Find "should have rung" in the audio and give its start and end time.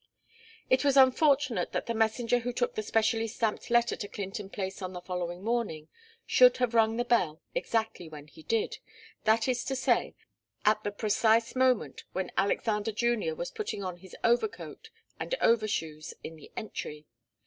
6.25-6.97